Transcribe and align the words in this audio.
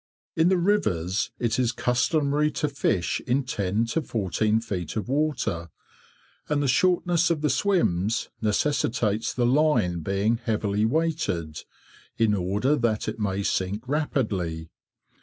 In 0.35 0.49
the 0.49 0.57
rivers 0.57 1.29
it 1.37 1.59
is 1.59 1.71
customary 1.71 2.49
to 2.53 2.67
fish 2.67 3.21
in 3.27 3.43
10 3.43 3.85
to 3.85 4.01
14 4.01 4.59
feet 4.59 4.95
of 4.95 5.07
water, 5.07 5.69
and 6.49 6.63
the 6.63 6.67
shortness 6.67 7.29
of 7.29 7.41
the 7.41 7.51
swims 7.51 8.29
necessitates 8.41 9.31
the 9.31 9.45
line 9.45 9.99
being 9.99 10.37
heavily 10.37 10.85
weighted, 10.85 11.59
in 12.17 12.33
order 12.33 12.75
that 12.77 13.07
it 13.07 13.19
may 13.19 13.43
sink 13.43 13.87
rapidly. 13.87 14.71